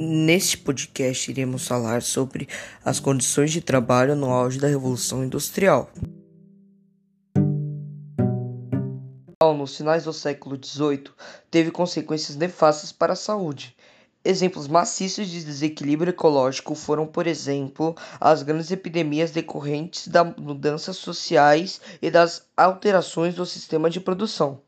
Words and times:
Neste 0.00 0.56
podcast, 0.56 1.28
iremos 1.28 1.66
falar 1.66 2.02
sobre 2.02 2.46
as 2.84 3.00
condições 3.00 3.50
de 3.50 3.60
trabalho 3.60 4.14
no 4.14 4.30
auge 4.30 4.56
da 4.56 4.68
Revolução 4.68 5.24
Industrial. 5.24 5.90
Nos 9.42 9.76
finais 9.76 10.04
do 10.04 10.12
século 10.12 10.56
XVIII, 10.56 11.10
teve 11.50 11.72
consequências 11.72 12.36
nefastas 12.36 12.92
para 12.92 13.14
a 13.14 13.16
saúde. 13.16 13.74
Exemplos 14.30 14.68
maciços 14.68 15.26
de 15.26 15.42
desequilíbrio 15.42 16.10
ecológico 16.10 16.74
foram, 16.74 17.06
por 17.06 17.26
exemplo, 17.26 17.96
as 18.20 18.42
grandes 18.42 18.70
epidemias 18.70 19.30
decorrentes 19.30 20.06
das 20.06 20.36
mudanças 20.36 20.98
sociais 20.98 21.80
e 22.02 22.10
das 22.10 22.46
alterações 22.54 23.34
do 23.34 23.46
sistema 23.46 23.88
de 23.88 24.00
produção. 24.00 24.60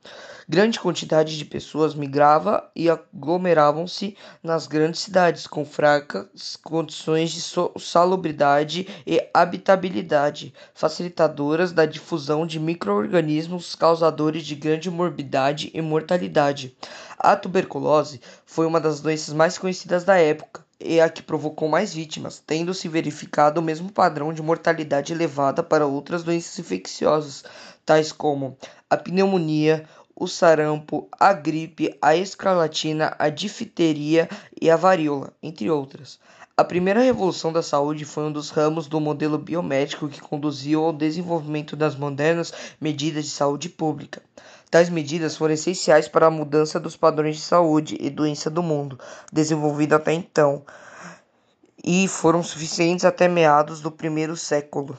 Grande 0.49 0.81
quantidade 0.81 1.37
de 1.37 1.45
pessoas 1.45 1.95
migrava 1.95 2.69
e 2.75 2.89
aglomeravam-se 2.89 4.17
nas 4.43 4.67
grandes 4.67 5.01
cidades, 5.01 5.47
com 5.47 5.65
fracas 5.65 6.57
condições 6.65 7.31
de 7.31 7.43
salubridade 7.79 8.89
e 9.07 9.23
habitabilidade, 9.33 10.55
facilitadoras 10.75 11.71
da 11.71 11.85
difusão 11.85 12.47
de 12.47 12.59
micro-organismos 12.59 13.77
causadores 13.77 14.45
de 14.45 14.55
grande 14.55 14.91
morbidade 14.91 15.71
e 15.75 15.83
mortalidade. 15.83 16.75
A 17.23 17.37
tuberculose 17.37 18.19
foi 18.47 18.65
uma 18.65 18.81
das 18.81 19.03
doenças 19.03 19.35
mais 19.35 19.59
conhecidas 19.59 20.05
da 20.05 20.17
época 20.17 20.65
e 20.81 20.99
a 20.99 21.11
que 21.11 21.23
provocou 21.23 21.69
mais 21.69 21.93
vítimas, 21.93 22.43
tendo 22.47 22.73
se 22.73 22.89
verificado 22.89 23.61
o 23.61 23.63
mesmo 23.63 23.93
padrão 23.93 24.33
de 24.33 24.41
mortalidade 24.41 25.13
elevada 25.13 25.63
para 25.63 25.87
outras 25.87 26.23
doenças 26.23 26.59
infecciosas, 26.59 27.45
tais 27.85 28.11
como 28.11 28.57
a 28.89 28.97
pneumonia, 28.97 29.87
o 30.21 30.29
sarampo, 30.29 31.09
a 31.19 31.33
gripe, 31.33 31.97
a 32.03 32.15
escarlatina, 32.15 33.17
a 33.19 33.31
difteria 33.31 34.29
e 34.61 34.71
a 34.71 34.77
varíola, 34.77 35.33
entre 35.43 35.71
outras. 35.71 36.21
A 36.55 36.63
primeira 36.63 37.01
revolução 37.01 37.51
da 37.51 37.63
saúde 37.63 38.05
foi 38.05 38.25
um 38.25 38.33
dos 38.33 38.51
ramos 38.51 38.87
do 38.87 39.01
modelo 39.01 39.39
biomédico 39.39 40.11
que 40.11 40.21
conduziu 40.21 40.85
ao 40.85 40.93
desenvolvimento 40.93 41.75
das 41.75 41.97
modernas 41.97 42.53
medidas 42.79 43.25
de 43.25 43.31
saúde 43.31 43.71
pública. 43.71 44.21
Tais 44.71 44.91
medidas 44.91 45.39
foram 45.39 45.55
essenciais 45.55 46.07
para 46.07 46.27
a 46.27 46.31
mudança 46.31 46.79
dos 46.79 46.99
padrões 46.99 47.37
de 47.37 47.43
saúde 47.43 47.97
e 47.99 48.11
doença 48.11 48.51
do 48.51 48.63
mundo, 48.63 49.01
desenvolvido 49.33 49.95
até 49.95 50.13
então, 50.13 50.63
e 51.83 52.07
foram 52.07 52.43
suficientes 52.43 53.07
até 53.07 53.27
meados 53.27 53.81
do 53.81 53.91
primeiro 53.91 54.37
século. 54.37 54.99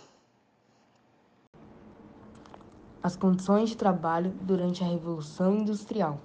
As 3.04 3.16
condições 3.16 3.70
de 3.70 3.78
trabalho 3.78 4.32
durante 4.44 4.84
a 4.84 4.88
Revolução 4.88 5.56
Industrial. 5.56 6.20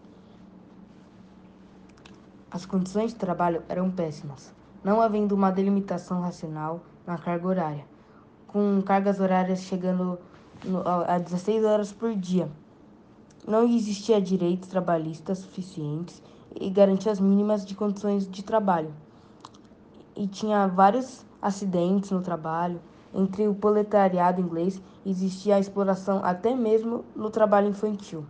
As 2.51 2.67
condições 2.67 3.13
de 3.13 3.17
trabalho 3.17 3.63
eram 3.67 3.91
péssimas, 3.91 4.53
não 4.85 5.01
havendo 5.01 5.35
uma 5.35 5.51
delimitação 5.51 6.21
racional 6.21 6.83
na 7.07 7.17
carga 7.17 7.49
horária, 7.49 7.87
com 8.47 8.83
cargas 8.83 9.21
horárias 9.21 9.63
chegando 9.63 10.19
a 11.07 11.17
16 11.17 11.65
horas 11.65 11.93
por 11.93 12.15
dia. 12.15 12.47
Não 13.49 13.65
existia 13.65 14.21
direitos 14.21 14.69
trabalhistas 14.69 15.39
suficientes 15.39 16.23
e 16.61 16.69
garantias 16.69 17.19
mínimas 17.19 17.65
de 17.65 17.75
condições 17.75 18.31
de 18.31 18.45
trabalho. 18.45 18.93
E 20.15 20.27
tinha 20.27 20.67
vários 20.67 21.25
acidentes 21.41 22.11
no 22.11 22.21
trabalho, 22.21 22.83
entre 23.15 23.49
o 23.49 23.55
proletariado 23.55 24.41
inglês 24.41 24.83
existia 25.05 25.57
a 25.57 25.61
exploração 25.61 26.21
até 26.25 26.55
mesmo 26.55 27.05
no 27.15 27.31
trabalho 27.31 27.69
infantil. 27.69 28.25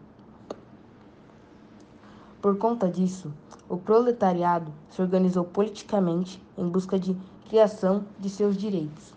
Por 2.41 2.56
conta 2.58 2.88
disso, 2.88 3.32
o 3.69 3.77
proletariado 3.77 4.72
se 4.88 5.02
organizou 5.02 5.44
politicamente 5.44 6.42
em 6.56 6.69
busca 6.69 6.98
de 6.98 7.16
criação 7.48 8.04
de 8.19 8.28
seus 8.28 8.56
direitos, 8.56 9.14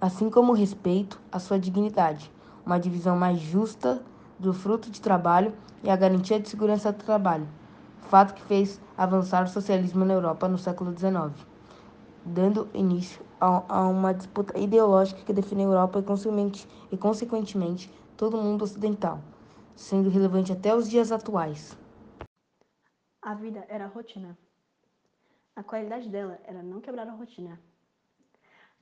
assim 0.00 0.30
como 0.30 0.52
o 0.52 0.54
respeito 0.54 1.20
à 1.32 1.38
sua 1.38 1.58
dignidade, 1.58 2.30
uma 2.64 2.78
divisão 2.78 3.16
mais 3.16 3.38
justa 3.40 4.02
do 4.38 4.52
fruto 4.52 4.90
de 4.90 5.00
trabalho 5.00 5.52
e 5.82 5.90
a 5.90 5.96
garantia 5.96 6.38
de 6.38 6.48
segurança 6.48 6.92
do 6.92 7.02
trabalho, 7.02 7.48
fato 8.02 8.34
que 8.34 8.42
fez 8.42 8.80
avançar 8.96 9.44
o 9.44 9.48
socialismo 9.48 10.04
na 10.04 10.14
Europa 10.14 10.46
no 10.46 10.58
século 10.58 10.96
XIX 10.96 11.53
dando 12.24 12.70
início 12.72 13.24
a, 13.38 13.80
a 13.80 13.88
uma 13.88 14.14
disputa 14.14 14.58
ideológica 14.58 15.22
que 15.22 15.32
define 15.32 15.62
a 15.62 15.66
Europa 15.66 15.98
e, 15.98 16.94
e, 16.94 16.98
consequentemente, 16.98 17.92
todo 18.16 18.38
o 18.38 18.42
mundo 18.42 18.62
ocidental, 18.64 19.20
sendo 19.76 20.08
relevante 20.08 20.52
até 20.52 20.74
os 20.74 20.88
dias 20.88 21.12
atuais. 21.12 21.76
A 23.20 23.34
vida 23.34 23.64
era 23.68 23.86
rotina. 23.86 24.36
A 25.54 25.62
qualidade 25.62 26.08
dela 26.08 26.40
era 26.44 26.62
não 26.62 26.80
quebrar 26.80 27.06
a 27.06 27.12
rotina. 27.12 27.60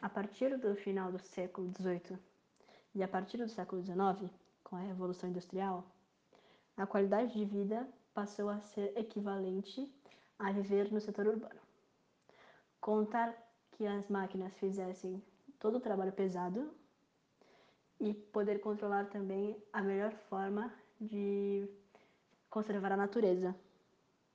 A 0.01 0.09
partir 0.09 0.57
do 0.59 0.75
final 0.75 1.13
do 1.13 1.19
século 1.19 1.71
XVIII 1.73 2.19
e 2.95 3.03
a 3.03 3.09
partir 3.09 3.39
do 3.39 3.49
século 3.49 3.83
XIX, 3.83 4.31
com 4.65 4.77
a 4.77 4.81
Revolução 4.81 5.29
Industrial, 5.29 5.85
a 6.77 6.87
qualidade 6.87 7.35
de 7.35 7.45
vida 7.45 7.89
passou 8.15 8.49
a 8.49 8.61
ser 8.61 8.93
equivalente 8.97 9.93
a 10.39 10.51
viver 10.51 10.91
no 10.91 11.01
setor 11.01 11.27
urbano 11.27 11.72
contar 12.83 13.33
que 13.71 13.87
as 13.87 14.09
máquinas 14.09 14.53
fizessem 14.55 15.23
todo 15.59 15.77
o 15.77 15.81
trabalho 15.81 16.13
pesado 16.13 16.69
e 18.01 18.13
poder 18.13 18.61
controlar 18.61 19.09
também 19.09 19.57
a 19.73 19.81
melhor 19.81 20.13
forma 20.29 20.75
de 21.01 21.69
conservar 22.51 22.93
a 22.93 22.97
natureza. 22.97 23.55